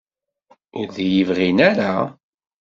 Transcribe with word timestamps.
Ur 0.79 0.87
d-iyi-bɣin 0.95 1.59
ara? 1.69 1.93